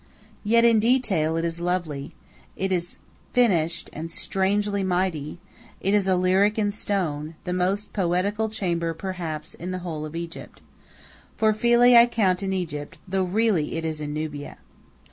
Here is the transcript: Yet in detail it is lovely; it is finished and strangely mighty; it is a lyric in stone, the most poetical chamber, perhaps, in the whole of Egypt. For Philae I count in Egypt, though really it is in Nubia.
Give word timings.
Yet 0.43 0.65
in 0.65 0.79
detail 0.79 1.37
it 1.37 1.45
is 1.45 1.61
lovely; 1.61 2.15
it 2.55 2.71
is 2.71 2.97
finished 3.33 3.87
and 3.93 4.09
strangely 4.09 4.81
mighty; 4.83 5.37
it 5.79 5.93
is 5.93 6.07
a 6.07 6.15
lyric 6.15 6.57
in 6.57 6.71
stone, 6.71 7.35
the 7.43 7.53
most 7.53 7.93
poetical 7.93 8.49
chamber, 8.49 8.95
perhaps, 8.95 9.53
in 9.53 9.69
the 9.69 9.77
whole 9.85 10.03
of 10.03 10.15
Egypt. 10.15 10.59
For 11.37 11.53
Philae 11.53 11.95
I 11.97 12.07
count 12.07 12.41
in 12.41 12.51
Egypt, 12.51 12.97
though 13.07 13.25
really 13.25 13.75
it 13.75 13.85
is 13.85 14.01
in 14.01 14.11
Nubia. 14.11 14.57